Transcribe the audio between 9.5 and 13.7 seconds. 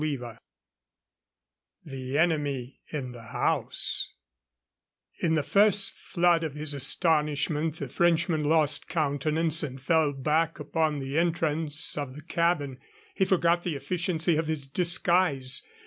and fell back upon the entrance of the cabin. He forgot